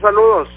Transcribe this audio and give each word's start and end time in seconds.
Saludos. 0.00 0.48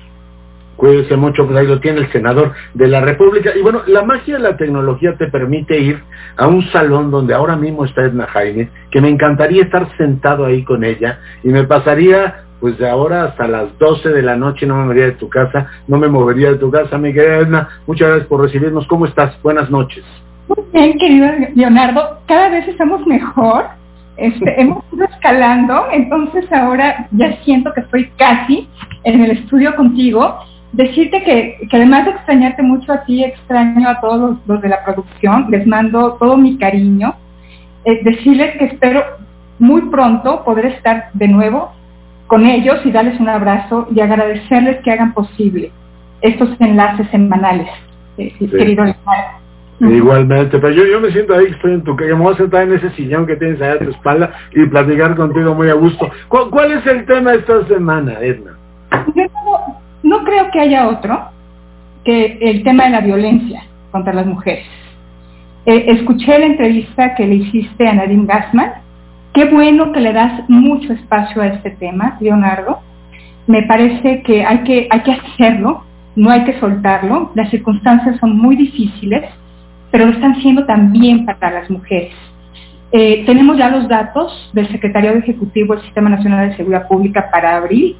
Cuídese 0.75 1.15
mucho, 1.15 1.45
pues 1.45 1.59
ahí 1.59 1.67
lo 1.67 1.79
tiene 1.79 1.99
el 1.99 2.11
senador 2.11 2.53
de 2.73 2.87
la 2.87 3.01
República. 3.01 3.51
Y 3.55 3.61
bueno, 3.61 3.81
la 3.85 4.03
magia 4.03 4.37
de 4.37 4.43
la 4.43 4.57
tecnología 4.57 5.15
te 5.15 5.27
permite 5.27 5.77
ir 5.77 6.01
a 6.37 6.47
un 6.47 6.63
salón 6.71 7.11
donde 7.11 7.33
ahora 7.33 7.55
mismo 7.55 7.85
está 7.85 8.03
Edna 8.03 8.25
Jaime, 8.27 8.69
que 8.89 9.01
me 9.01 9.09
encantaría 9.09 9.63
estar 9.63 9.95
sentado 9.97 10.45
ahí 10.45 10.63
con 10.63 10.83
ella 10.83 11.19
y 11.43 11.49
me 11.49 11.65
pasaría 11.65 12.45
pues 12.59 12.77
de 12.77 12.87
ahora 12.87 13.23
hasta 13.25 13.47
las 13.47 13.77
12 13.79 14.09
de 14.09 14.21
la 14.21 14.37
noche 14.37 14.67
no 14.67 14.75
me 14.75 14.83
movería 14.83 15.05
de 15.05 15.11
tu 15.13 15.27
casa, 15.27 15.67
no 15.87 15.97
me 15.97 16.07
movería 16.07 16.51
de 16.51 16.57
tu 16.59 16.69
casa, 16.69 16.97
mi 16.97 17.11
querida 17.11 17.37
Edna. 17.37 17.69
Muchas 17.87 18.07
gracias 18.07 18.27
por 18.27 18.41
recibirnos. 18.41 18.85
¿Cómo 18.87 19.07
estás? 19.07 19.39
Buenas 19.41 19.69
noches. 19.71 20.05
Muy 20.47 20.65
bien, 20.71 20.97
querido 20.99 21.27
Leonardo. 21.55 22.19
Cada 22.27 22.49
vez 22.49 22.67
estamos 22.67 23.05
mejor. 23.07 23.65
Este, 24.17 24.53
hemos 24.61 24.83
ido 24.93 25.05
escalando, 25.05 25.85
entonces 25.91 26.51
ahora 26.51 27.07
ya 27.11 27.37
siento 27.43 27.73
que 27.73 27.81
estoy 27.81 28.09
casi 28.17 28.67
en 29.03 29.21
el 29.21 29.31
estudio 29.31 29.75
contigo. 29.75 30.39
Decirte 30.73 31.21
que, 31.23 31.67
además 31.71 32.05
de 32.05 32.11
extrañarte 32.11 32.61
mucho 32.61 32.93
a 32.93 33.03
ti, 33.03 33.23
extraño 33.23 33.89
a 33.89 33.99
todos 33.99 34.37
los, 34.45 34.61
de 34.61 34.69
la 34.69 34.83
producción, 34.85 35.47
les 35.49 35.67
mando 35.67 36.13
todo 36.13 36.37
mi 36.37 36.57
cariño. 36.57 37.15
Eh, 37.83 37.99
decirles 38.03 38.55
que 38.57 38.65
espero 38.65 39.03
muy 39.59 39.81
pronto 39.89 40.43
poder 40.43 40.67
estar 40.67 41.09
de 41.13 41.27
nuevo 41.27 41.71
con 42.27 42.45
ellos 42.45 42.79
y 42.85 42.91
darles 42.91 43.19
un 43.19 43.27
abrazo 43.27 43.87
y 43.93 43.99
agradecerles 43.99 44.77
que 44.83 44.91
hagan 44.91 45.13
posible 45.13 45.71
estos 46.21 46.49
enlaces 46.59 47.07
semanales, 47.09 47.67
eh, 48.17 48.33
querido 48.39 48.85
Igualmente, 49.81 50.59
pero 50.59 50.73
yo, 50.73 50.85
yo 50.85 51.01
me 51.01 51.11
siento 51.11 51.33
ahí, 51.33 51.45
estoy 51.45 51.73
en 51.73 51.83
tu 51.83 51.95
calle, 51.95 52.13
me 52.13 52.21
voy 52.21 52.33
a 52.33 52.37
sentar 52.37 52.63
en 52.63 52.73
ese 52.73 52.91
sillón 52.91 53.25
que 53.25 53.35
tienes 53.35 53.61
ahí 53.61 53.69
a 53.71 53.79
tu 53.79 53.89
espalda 53.89 54.31
y 54.53 54.65
platicar 54.67 55.15
contigo 55.15 55.55
muy 55.55 55.69
a 55.69 55.73
gusto. 55.73 56.09
¿Cuál, 56.27 56.71
es 56.71 56.85
el 56.85 57.05
tema 57.05 57.33
esta 57.33 57.65
semana, 57.67 58.13
Edna? 58.21 58.51
no, 60.03 60.23
creo 60.23 60.51
que 60.51 60.59
haya 60.59 60.87
otro 60.87 61.19
que 62.03 62.37
el 62.41 62.63
tema 62.63 62.85
de 62.85 62.89
la 62.91 63.01
violencia 63.01 63.63
contra 63.91 64.13
las 64.13 64.25
mujeres. 64.25 64.65
Eh, 65.65 65.85
escuché 65.87 66.37
la 66.39 66.45
entrevista 66.45 67.15
que 67.15 67.25
le 67.25 67.35
hiciste 67.35 67.87
a 67.87 67.93
Nadine 67.93 68.25
Gassman 68.25 68.71
Qué 69.33 69.45
bueno 69.45 69.93
que 69.93 70.01
le 70.01 70.11
das 70.11 70.43
mucho 70.49 70.91
espacio 70.91 71.41
a 71.41 71.47
este 71.47 71.71
tema, 71.71 72.17
Leonardo. 72.19 72.79
Me 73.47 73.63
parece 73.63 74.21
que 74.23 74.45
hay 74.45 74.59
que, 74.63 74.87
hay 74.89 74.99
que 75.01 75.11
hacerlo, 75.13 75.85
no 76.17 76.29
hay 76.29 76.43
que 76.43 76.59
soltarlo. 76.59 77.31
Las 77.33 77.49
circunstancias 77.49 78.17
son 78.19 78.37
muy 78.37 78.57
difíciles, 78.57 79.23
pero 79.91 80.05
lo 80.05 80.13
están 80.13 80.41
siendo 80.41 80.65
también 80.65 81.25
para 81.25 81.51
las 81.51 81.69
mujeres. 81.69 82.13
Eh, 82.93 83.23
tenemos 83.25 83.57
ya 83.57 83.69
los 83.69 83.87
datos 83.87 84.49
del 84.53 84.67
Secretario 84.69 85.11
Ejecutivo 85.11 85.75
del 85.75 85.83
Sistema 85.83 86.09
Nacional 86.09 86.49
de 86.49 86.57
Seguridad 86.57 86.87
Pública 86.87 87.29
para 87.31 87.57
abril 87.57 87.95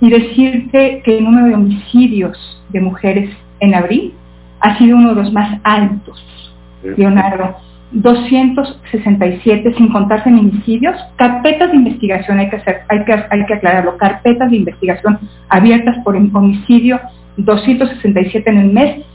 y 0.00 0.10
decirte 0.10 1.02
que 1.04 1.18
el 1.18 1.24
número 1.24 1.46
de 1.46 1.54
homicidios 1.54 2.62
de 2.68 2.80
mujeres 2.80 3.30
en 3.60 3.74
abril 3.74 4.14
ha 4.60 4.76
sido 4.78 4.96
uno 4.96 5.10
de 5.10 5.22
los 5.22 5.32
más 5.32 5.58
altos, 5.64 6.52
Leonardo. 6.96 7.56
267 7.92 9.74
sin 9.76 9.88
contar 9.88 10.24
feminicidios, 10.24 10.96
carpetas 11.16 11.70
de 11.70 11.76
investigación, 11.76 12.38
hay 12.38 12.50
que, 12.50 12.56
hacer, 12.56 12.80
hay 12.88 13.04
que, 13.04 13.12
hay 13.12 13.46
que 13.46 13.54
aclararlo, 13.54 13.96
carpetas 13.96 14.50
de 14.50 14.56
investigación 14.56 15.18
abiertas 15.48 15.96
por 16.04 16.16
homicidio, 16.16 17.00
267 17.36 18.50
en 18.50 18.58
el 18.58 18.72
mes, 18.72 19.06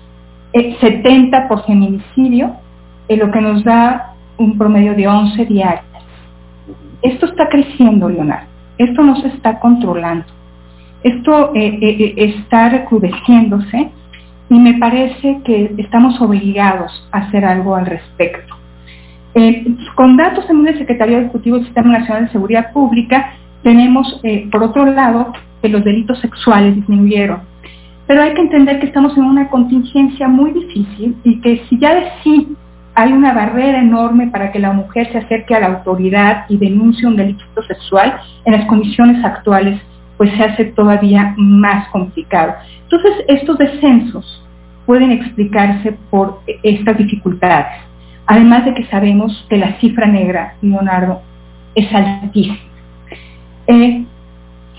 70 0.53 1.37
eh, 1.37 1.45
por 1.47 1.65
feminicidio, 1.65 2.55
en 3.07 3.19
lo 3.19 3.31
que 3.31 3.41
nos 3.41 3.63
da 3.63 4.13
un 4.37 4.57
promedio 4.57 4.93
de 4.93 5.07
11 5.07 5.45
diarias. 5.45 5.85
Esto 7.01 7.25
está 7.25 7.49
creciendo, 7.49 8.09
Leonardo, 8.09 8.47
esto 8.77 9.01
no 9.03 9.15
se 9.17 9.27
está 9.29 9.59
controlando, 9.59 10.25
esto 11.03 11.51
eh, 11.55 11.79
eh, 11.81 12.13
está 12.17 12.69
recrudeciéndose 12.69 13.91
y 14.49 14.59
me 14.59 14.73
parece 14.75 15.39
que 15.45 15.73
estamos 15.77 16.19
obligados 16.21 17.07
a 17.11 17.19
hacer 17.19 17.45
algo 17.45 17.75
al 17.75 17.85
respecto. 17.85 18.55
Eh, 19.33 19.65
con 19.95 20.17
datos 20.17 20.49
en 20.49 20.67
el 20.67 20.77
Secretario 20.77 21.19
Ejecutivo 21.19 21.55
del 21.55 21.65
Sistema 21.65 21.97
Nacional 21.99 22.25
de 22.25 22.31
Seguridad 22.33 22.73
Pública, 22.73 23.33
tenemos, 23.63 24.19
eh, 24.23 24.49
por 24.51 24.61
otro 24.63 24.85
lado, 24.85 25.31
que 25.61 25.69
los 25.69 25.83
delitos 25.83 26.19
sexuales 26.19 26.75
disminuyeron. 26.75 27.39
Pero 28.11 28.23
hay 28.23 28.33
que 28.33 28.41
entender 28.41 28.81
que 28.81 28.87
estamos 28.87 29.17
en 29.17 29.23
una 29.23 29.47
contingencia 29.47 30.27
muy 30.27 30.51
difícil 30.51 31.15
y 31.23 31.39
que 31.39 31.63
si 31.69 31.79
ya 31.79 31.95
de 31.95 32.09
sí 32.21 32.57
hay 32.93 33.13
una 33.13 33.33
barrera 33.33 33.79
enorme 33.79 34.27
para 34.27 34.51
que 34.51 34.59
la 34.59 34.73
mujer 34.73 35.09
se 35.13 35.19
acerque 35.19 35.55
a 35.55 35.61
la 35.61 35.67
autoridad 35.67 36.43
y 36.49 36.57
denuncie 36.57 37.07
un 37.07 37.15
delito 37.15 37.45
sexual, 37.65 38.19
en 38.43 38.51
las 38.51 38.65
condiciones 38.65 39.23
actuales 39.23 39.79
pues 40.17 40.29
se 40.35 40.43
hace 40.43 40.65
todavía 40.65 41.33
más 41.37 41.87
complicado. 41.87 42.55
Entonces, 42.81 43.13
estos 43.29 43.57
descensos 43.57 44.45
pueden 44.85 45.11
explicarse 45.11 45.97
por 46.09 46.41
estas 46.63 46.97
dificultades. 46.97 47.77
Además 48.25 48.65
de 48.65 48.73
que 48.73 48.87
sabemos 48.87 49.45
que 49.49 49.55
la 49.55 49.79
cifra 49.79 50.05
negra, 50.05 50.55
Leonardo, 50.61 51.21
es 51.75 51.87
altísima. 51.93 52.57
Eh, 53.67 54.03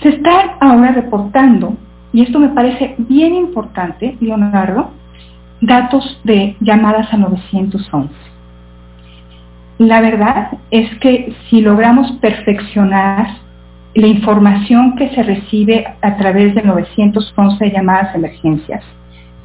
se 0.03 0.09
está 0.11 0.59
ahora 0.61 0.93
reportando, 0.93 1.79
y 2.13 2.23
esto 2.23 2.39
me 2.39 2.51
parece 2.51 2.95
bien 2.99 3.35
importante, 3.35 4.17
Leonardo, 4.21 4.91
datos 5.61 6.21
de 6.25 6.57
llamadas 6.61 7.13
a 7.13 7.17
911. 7.17 8.13
La 9.79 10.01
verdad 10.01 10.59
es 10.71 10.95
que 10.99 11.35
si 11.49 11.61
logramos 11.61 12.13
perfeccionar 12.21 13.37
la 13.95 14.07
información 14.07 14.97
que 14.97 15.11
se 15.11 15.23
recibe 15.23 15.87
a 16.01 16.17
través 16.17 16.55
de 16.55 16.63
911 16.63 17.71
llamadas 17.71 18.15
a 18.15 18.19
emergencias, 18.19 18.85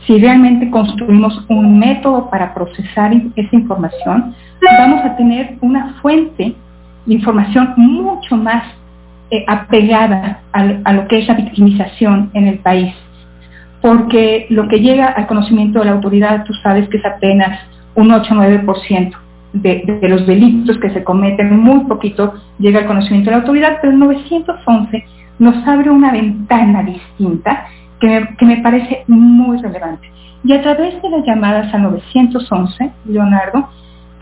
si 0.06 0.18
realmente 0.20 0.70
construimos 0.70 1.46
un 1.50 1.80
método 1.80 2.30
para 2.30 2.54
procesar 2.54 3.12
esa 3.36 3.56
información, 3.56 4.36
vamos 4.62 5.04
a 5.04 5.16
tener 5.16 5.58
una 5.62 5.96
fuente 6.02 6.56
de 7.06 7.14
información 7.14 7.74
mucho 7.76 8.38
más 8.38 8.64
eh, 9.30 9.44
apegada 9.48 10.40
a, 10.54 10.94
lo 10.94 11.08
que 11.08 11.20
es 11.20 11.28
la 11.28 11.34
victimización 11.34 12.32
en 12.34 12.48
el 12.48 12.60
país. 12.60 12.94
Porque 13.82 14.48
lo 14.50 14.68
que 14.70 14.80
llega 14.80 15.08
al 15.08 15.28
conocimiento 15.28 15.80
de 15.80 15.86
la 15.86 15.92
autoridad, 15.92 16.46
tú 16.46 16.54
sabes 16.64 16.88
que 16.90 16.98
es 16.98 17.06
apenas 17.06 17.60
un 17.96 18.10
8-9% 18.10 19.18
de, 19.54 20.00
los 20.04 20.26
delitos 20.26 20.78
que 20.78 20.92
se 20.92 21.04
cometen, 21.04 21.60
muy 21.60 21.86
poquito 21.86 22.36
llega 22.60 22.80
al 22.80 22.86
conocimiento 22.86 23.30
de 23.30 23.36
la 23.36 23.42
autoridad, 23.42 23.78
pero 23.82 23.94
el 23.94 24.00
911 24.00 25.04
nos 25.40 25.68
abre 25.68 25.90
una 25.90 26.12
ventana 26.12 26.84
distinta 26.84 27.68
que 28.00 28.46
me, 28.46 28.58
parece 28.58 29.04
muy 29.08 29.62
relevante. 29.62 30.10
Y 30.44 30.54
a 30.54 30.62
través 30.62 31.02
de 31.02 31.10
las 31.10 31.26
llamadas 31.26 31.74
a 31.74 31.78
911, 31.78 32.92
Leonardo, 33.06 33.70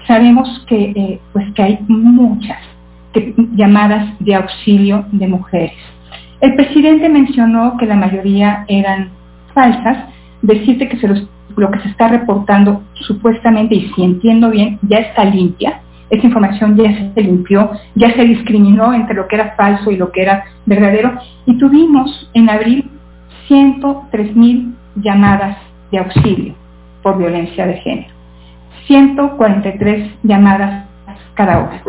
sabemos 0.08 0.66
que, 0.68 0.94
eh, 0.96 1.20
pues 1.32 1.46
que 1.54 1.62
hay 1.62 1.80
muchas 1.88 2.75
llamadas 3.56 4.14
de 4.20 4.36
auxilio 4.36 5.06
de 5.12 5.28
mujeres. 5.28 5.74
El 6.42 6.56
presidente 6.56 7.10
mencionó 7.10 7.78
que 7.78 7.86
la 7.86 7.96
mayoría 7.96 8.66
eran 8.68 9.10
falsas, 9.54 10.10
decirte 10.42 10.90
que 10.90 10.98
lo 11.56 11.72
que 11.72 11.80
se 11.80 11.90
está 11.90 12.10
reportando 12.10 12.84
supuestamente, 12.94 13.76
y 13.76 13.92
si 13.94 14.04
entiendo 14.04 14.50
bien, 14.50 14.78
ya 14.84 14.98
está 14.98 15.26
limpia, 15.26 15.82
esa 16.10 16.26
información 16.26 16.76
ya 16.76 17.14
se 17.14 17.22
limpió, 17.22 17.72
ya 17.96 18.14
se 18.14 18.24
discriminó 18.26 18.94
entre 18.94 19.16
lo 19.16 19.28
que 19.28 19.36
era 19.36 19.56
falso 19.56 19.90
y 19.90 19.98
lo 19.98 20.12
que 20.12 20.22
era 20.22 20.44
verdadero, 20.66 21.14
y 21.46 21.58
tuvimos 21.58 22.30
en 22.34 22.50
abril 22.50 22.92
103 23.48 24.36
mil 24.36 24.76
llamadas 24.96 25.58
de 25.92 26.00
auxilio 26.00 26.56
por 27.02 27.18
violencia 27.18 27.66
de 27.66 27.76
género. 27.78 28.14
143 28.88 30.12
llamadas 30.24 30.86
cada 31.34 31.60
hora. 31.60 31.82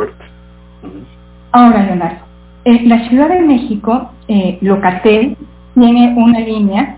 Ahora, 1.56 1.84
Leonardo, 1.84 2.19
en 2.65 2.87
la 2.87 3.09
Ciudad 3.09 3.31
de 3.31 3.41
México, 3.41 4.11
eh, 4.28 4.59
Locatel 4.61 5.39
tiene 5.72 6.12
una 6.15 6.41
línea 6.41 6.97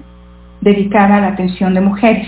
dedicada 0.60 1.18
a 1.18 1.20
la 1.20 1.28
atención 1.28 1.74
de 1.74 1.80
mujeres. 1.80 2.26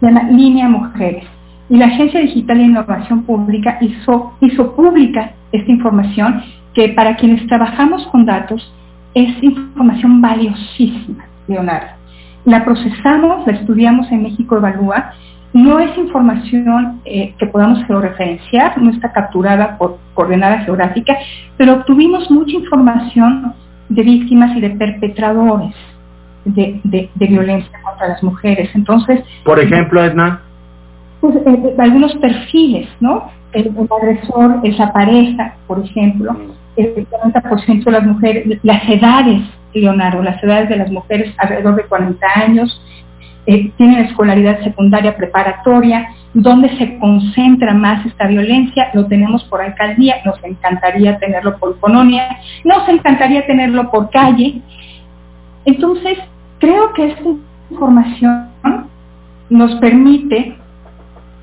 Se 0.00 0.06
llama 0.06 0.24
Línea 0.24 0.68
Mujeres. 0.68 1.22
Y 1.68 1.76
la 1.76 1.86
Agencia 1.86 2.18
Digital 2.18 2.58
de 2.58 2.64
Innovación 2.64 3.22
Pública 3.22 3.78
hizo, 3.80 4.32
hizo 4.40 4.74
pública 4.74 5.34
esta 5.52 5.70
información 5.70 6.42
que 6.74 6.88
para 6.88 7.14
quienes 7.14 7.46
trabajamos 7.46 8.04
con 8.08 8.26
datos 8.26 8.74
es 9.14 9.40
información 9.40 10.20
valiosísima, 10.20 11.26
Leonardo. 11.46 11.92
La 12.44 12.64
procesamos, 12.64 13.46
la 13.46 13.52
estudiamos 13.52 14.10
en 14.10 14.24
México 14.24 14.56
Evalúa, 14.56 15.12
no 15.52 15.80
es 15.80 15.96
información 15.98 17.00
eh, 17.04 17.34
que 17.38 17.46
podamos 17.46 17.84
georreferenciar, 17.86 18.80
no 18.80 18.90
está 18.90 19.12
capturada 19.12 19.76
por 19.78 19.98
coordenada 20.14 20.60
geográfica, 20.60 21.16
pero 21.56 21.74
obtuvimos 21.74 22.30
mucha 22.30 22.52
información 22.52 23.52
de 23.88 24.02
víctimas 24.02 24.56
y 24.56 24.60
de 24.60 24.70
perpetradores 24.70 25.74
de, 26.44 27.10
violencia 27.16 27.78
contra 27.82 28.08
las 28.08 28.22
mujeres. 28.22 28.70
Entonces, 28.74 29.20
por 29.44 29.58
ejemplo, 29.58 30.02
Edna, 30.02 30.40
pues, 31.20 31.36
eh, 31.36 31.40
eh, 31.46 31.74
algunos 31.78 32.14
perfiles, 32.16 32.88
¿no? 33.00 33.30
El, 33.52 33.72
agresor 34.00 34.60
es 34.62 34.78
la 34.78 34.92
pareja, 34.92 35.54
por 35.66 35.84
ejemplo, 35.84 36.32
mm. 36.32 36.50
el 36.76 37.06
40% 37.08 37.84
de 37.84 37.90
las 37.90 38.04
mujeres, 38.04 38.58
las 38.62 38.88
edades 38.88 39.42
Leonardo, 39.74 40.22
las 40.22 40.42
edades 40.42 40.68
de 40.68 40.76
las 40.76 40.90
mujeres 40.90 41.32
alrededor 41.38 41.76
de 41.76 41.84
40 41.84 42.26
años, 42.34 42.80
eh, 43.46 43.70
tienen 43.76 44.04
escolaridad 44.04 44.62
secundaria 44.62 45.16
preparatoria, 45.16 46.08
donde 46.34 46.76
se 46.76 46.98
concentra 46.98 47.74
más 47.74 48.04
esta 48.06 48.26
violencia, 48.26 48.90
lo 48.94 49.06
tenemos 49.06 49.42
por 49.44 49.60
alcaldía, 49.60 50.16
nos 50.24 50.42
encantaría 50.44 51.18
tenerlo 51.18 51.58
por 51.58 51.78
colonia, 51.80 52.28
nos 52.64 52.88
encantaría 52.88 53.46
tenerlo 53.46 53.90
por 53.90 54.10
calle. 54.10 54.60
Entonces, 55.64 56.18
creo 56.58 56.92
que 56.92 57.06
esta 57.08 57.28
información 57.70 58.48
nos 59.48 59.74
permite 59.76 60.56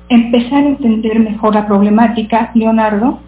empezar 0.08 0.64
a 0.64 0.68
entender 0.68 1.18
mejor 1.20 1.54
la 1.54 1.66
problemática, 1.66 2.50
Leonardo. 2.54 3.20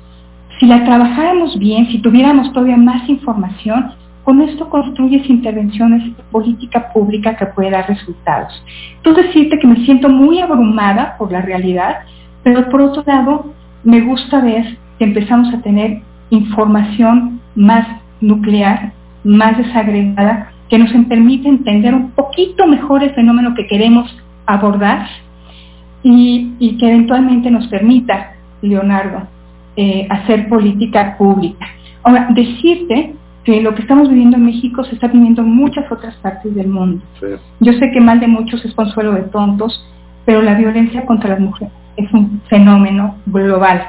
Si 0.58 0.66
la 0.66 0.84
trabajáramos 0.84 1.58
bien, 1.58 1.86
si 1.88 1.98
tuviéramos 1.98 2.52
todavía 2.52 2.76
más 2.76 3.08
información, 3.08 3.92
con 4.24 4.40
esto 4.42 4.68
construyes 4.68 5.28
intervenciones 5.28 6.04
de 6.16 6.22
política 6.30 6.92
pública 6.92 7.36
que 7.36 7.46
puede 7.46 7.70
dar 7.70 7.88
resultados. 7.88 8.62
Entonces 8.96 9.26
decirte 9.26 9.58
que 9.58 9.66
me 9.66 9.84
siento 9.84 10.08
muy 10.08 10.40
abrumada 10.40 11.16
por 11.18 11.32
la 11.32 11.40
realidad, 11.40 12.00
pero 12.42 12.68
por 12.68 12.80
otro 12.82 13.02
lado 13.06 13.52
me 13.82 14.00
gusta 14.02 14.40
ver 14.40 14.76
que 14.98 15.04
empezamos 15.04 15.52
a 15.54 15.62
tener 15.62 16.02
información 16.30 17.40
más 17.54 17.86
nuclear, 18.20 18.92
más 19.24 19.56
desagregada, 19.56 20.52
que 20.68 20.78
nos 20.78 20.92
permite 21.06 21.48
entender 21.48 21.94
un 21.94 22.10
poquito 22.12 22.66
mejor 22.66 23.02
el 23.02 23.12
fenómeno 23.14 23.54
que 23.54 23.66
queremos 23.66 24.16
abordar 24.46 25.06
y, 26.02 26.76
que 26.78 26.88
eventualmente 26.88 27.50
nos 27.50 27.66
permita, 27.68 28.32
Leonardo, 28.62 29.26
eh, 29.76 30.06
hacer 30.08 30.48
política 30.48 31.16
pública. 31.18 31.66
Ahora, 32.02 32.28
decirte 32.30 33.14
que 33.44 33.60
lo 33.60 33.74
que 33.74 33.82
estamos 33.82 34.08
viviendo 34.08 34.36
en 34.36 34.46
México 34.46 34.84
se 34.84 34.94
está 34.94 35.08
viviendo 35.08 35.42
en 35.42 35.48
muchas 35.48 35.90
otras 35.90 36.14
partes 36.16 36.54
del 36.54 36.68
mundo. 36.68 37.02
Yo 37.60 37.72
sé 37.74 37.90
que 37.90 38.00
mal 38.00 38.20
de 38.20 38.26
muchos 38.26 38.64
es 38.64 38.74
consuelo 38.74 39.12
de 39.12 39.22
tontos, 39.22 39.86
pero 40.24 40.42
la 40.42 40.54
violencia 40.54 41.06
contra 41.06 41.30
las 41.30 41.40
mujeres 41.40 41.72
es 41.96 42.12
un 42.12 42.40
fenómeno 42.48 43.16
global. 43.26 43.82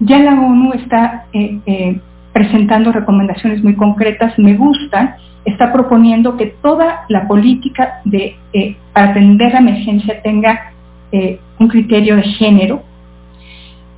Ya 0.00 0.18
la 0.18 0.32
ONU 0.32 0.72
está 0.72 1.26
eh, 1.32 1.60
eh, 1.66 2.00
presentando 2.32 2.92
recomendaciones 2.92 3.62
muy 3.62 3.76
concretas, 3.76 4.36
me 4.38 4.56
gustan, 4.56 5.14
está 5.44 5.72
proponiendo 5.72 6.36
que 6.36 6.46
toda 6.46 7.04
la 7.08 7.26
política 7.28 8.00
de, 8.04 8.36
eh, 8.52 8.76
para 8.92 9.10
atender 9.10 9.52
la 9.52 9.60
emergencia 9.60 10.20
tenga 10.22 10.68
un 11.58 11.68
criterio 11.68 12.16
de 12.16 12.22
género. 12.22 12.82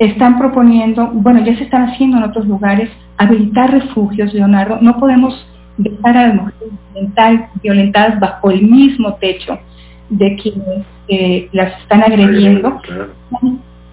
Están 0.05 0.39
proponiendo, 0.39 1.06
bueno, 1.12 1.43
ya 1.45 1.56
se 1.56 1.65
están 1.65 1.89
haciendo 1.89 2.19
en 2.19 2.25
otros 2.25 2.47
lugares, 2.47 2.91
habilitar 3.17 3.71
refugios, 3.71 4.35
Leonardo. 4.35 4.79
No 4.83 4.99
podemos 4.99 5.47
dejar 5.79 6.17
a 6.17 6.27
las 6.29 6.35
mujeres 6.35 7.49
violentadas 7.62 8.21
bajo 8.21 8.51
el 8.51 8.62
mismo 8.67 9.15
techo 9.15 9.59
de 10.11 10.37
quienes 10.37 10.85
eh, 11.09 11.49
las 11.53 11.81
están 11.81 12.03
agrediendo. 12.03 12.81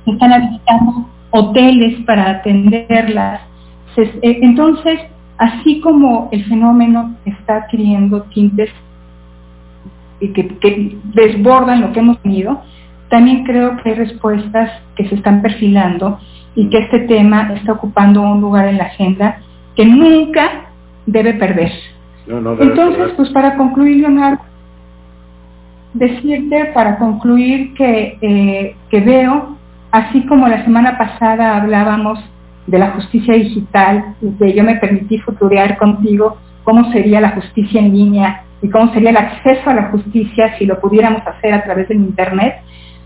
Están 0.05 0.33
habilitando 0.33 1.09
hoteles 1.31 2.03
para 2.05 2.29
atenderlas. 2.29 3.41
Eh, 3.95 4.39
entonces, 4.41 4.99
así 5.37 5.79
como 5.79 6.27
el 6.33 6.43
fenómeno 6.45 7.15
está 7.25 7.55
adquiriendo 7.57 8.23
tintes 8.33 8.69
que, 10.19 10.33
que 10.33 10.97
desbordan 11.13 11.81
lo 11.81 11.93
que 11.93 11.99
hemos 11.99 12.19
tenido, 12.19 12.61
también 13.11 13.43
creo 13.43 13.77
que 13.77 13.89
hay 13.89 13.95
respuestas 13.95 14.71
que 14.95 15.07
se 15.07 15.15
están 15.15 15.41
perfilando 15.41 16.17
y 16.55 16.69
que 16.69 16.79
este 16.79 16.99
tema 17.01 17.51
está 17.53 17.73
ocupando 17.73 18.21
un 18.21 18.41
lugar 18.41 18.67
en 18.69 18.77
la 18.77 18.85
agenda 18.85 19.37
que 19.75 19.85
nunca 19.85 20.69
debe 21.05 21.33
perder. 21.33 21.71
Entonces, 22.25 23.11
pues 23.17 23.29
para 23.29 23.57
concluir, 23.57 23.97
Leonardo, 23.97 24.41
decirte 25.93 26.71
para 26.73 26.97
concluir 26.97 27.73
que, 27.73 28.17
eh, 28.21 28.75
que 28.89 29.01
veo, 29.01 29.57
así 29.91 30.25
como 30.25 30.47
la 30.47 30.63
semana 30.63 30.97
pasada 30.97 31.57
hablábamos 31.57 32.19
de 32.67 32.79
la 32.79 32.91
justicia 32.91 33.33
digital 33.33 34.15
y 34.21 34.29
que 34.37 34.53
yo 34.53 34.63
me 34.63 34.77
permití 34.77 35.17
futurear 35.19 35.77
contigo 35.77 36.37
cómo 36.63 36.91
sería 36.93 37.19
la 37.19 37.31
justicia 37.31 37.81
en 37.81 37.91
línea 37.91 38.43
y 38.61 38.69
cómo 38.69 38.93
sería 38.93 39.09
el 39.09 39.17
acceso 39.17 39.69
a 39.69 39.73
la 39.73 39.89
justicia 39.89 40.57
si 40.57 40.65
lo 40.65 40.79
pudiéramos 40.79 41.27
hacer 41.27 41.53
a 41.53 41.63
través 41.63 41.89
del 41.89 41.97
Internet, 41.97 42.61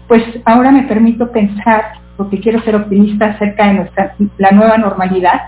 pues 0.08 0.24
ahora 0.46 0.72
me 0.72 0.84
permito 0.84 1.32
pensar 1.32 1.84
porque 2.18 2.40
quiero 2.40 2.62
ser 2.62 2.76
optimista 2.76 3.26
acerca 3.28 3.68
de 3.68 3.74
nuestra, 3.74 4.16
la 4.38 4.52
nueva 4.52 4.78
normalidad, 4.78 5.42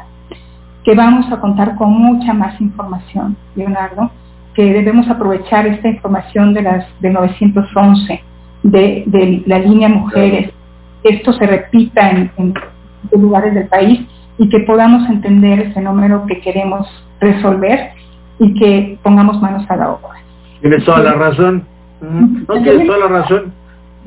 que 0.83 0.95
vamos 0.95 1.31
a 1.31 1.39
contar 1.39 1.75
con 1.75 1.91
mucha 1.91 2.33
más 2.33 2.59
información, 2.59 3.35
Leonardo, 3.55 4.11
que 4.53 4.73
debemos 4.73 5.07
aprovechar 5.09 5.67
esta 5.67 5.87
información 5.87 6.53
de 6.53 6.61
las 6.63 6.85
de 6.99 7.09
911, 7.09 8.23
de, 8.63 9.43
la 9.45 9.59
línea 9.59 9.87
mujeres, 9.87 10.51
que 11.03 11.15
esto 11.15 11.31
se 11.33 11.45
repita 11.45 12.09
en, 12.09 12.31
en, 12.37 12.53
lugares 13.21 13.53
del 13.53 13.67
país 13.67 14.01
y 14.37 14.49
que 14.49 14.59
podamos 14.61 15.07
entender 15.09 15.59
el 15.59 15.73
fenómeno 15.73 16.25
que 16.27 16.39
queremos 16.41 16.87
resolver 17.19 17.91
y 18.39 18.53
que 18.55 18.97
pongamos 19.03 19.41
manos 19.41 19.65
a 19.69 19.75
la 19.75 19.91
obra. 19.91 20.19
Tienes 20.61 20.83
toda 20.83 20.99
la 20.99 21.13
razón. 21.13 21.63
No 22.01 22.61
tienes 22.61 22.85
toda 22.85 22.99
la 22.99 23.07
razón 23.07 23.53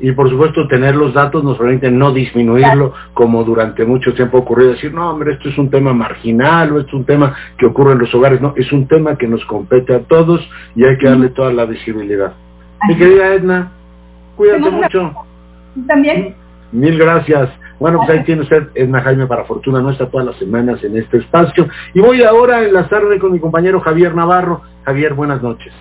y 0.01 0.11
por 0.13 0.29
supuesto 0.29 0.67
tener 0.67 0.95
los 0.95 1.13
datos 1.13 1.43
nos 1.43 1.57
permite 1.57 1.91
no 1.91 2.11
disminuirlo 2.11 2.93
como 3.13 3.43
durante 3.43 3.85
mucho 3.85 4.13
tiempo 4.13 4.37
ha 4.37 4.41
ocurrido, 4.41 4.71
decir, 4.71 4.93
no 4.93 5.09
hombre, 5.11 5.33
esto 5.33 5.49
es 5.49 5.57
un 5.57 5.69
tema 5.69 5.93
marginal 5.93 6.71
o 6.71 6.79
esto 6.79 6.89
es 6.89 6.93
un 6.95 7.05
tema 7.05 7.35
que 7.57 7.67
ocurre 7.67 7.93
en 7.93 7.99
los 7.99 8.13
hogares, 8.15 8.41
no, 8.41 8.53
es 8.55 8.71
un 8.71 8.87
tema 8.87 9.15
que 9.17 9.27
nos 9.27 9.45
compete 9.45 9.93
a 9.93 9.99
todos 9.99 10.47
y 10.75 10.83
hay 10.83 10.97
que 10.97 11.07
darle 11.07 11.29
toda 11.29 11.53
la 11.53 11.65
visibilidad. 11.65 12.33
Mi 12.87 12.97
querida 12.97 13.33
Edna, 13.35 13.71
cuídate 14.35 14.71
mucho. 14.71 15.13
También. 15.87 16.35
Mil 16.71 16.97
gracias. 16.97 17.49
Bueno, 17.79 17.99
pues 17.99 18.09
ahí 18.09 18.23
tiene 18.23 18.41
usted 18.41 18.69
Edna 18.75 19.01
Jaime 19.01 19.27
para 19.27 19.43
fortuna 19.45 19.81
nuestra 19.81 20.09
todas 20.09 20.25
las 20.25 20.35
semanas 20.37 20.83
en 20.83 20.97
este 20.97 21.17
espacio. 21.17 21.67
Y 21.93 21.99
voy 21.99 22.23
ahora 22.23 22.57
a 22.57 22.63
enlazarme 22.63 23.19
con 23.19 23.31
mi 23.31 23.39
compañero 23.39 23.79
Javier 23.81 24.15
Navarro. 24.15 24.61
Javier, 24.83 25.13
buenas 25.13 25.41
noches. 25.41 25.73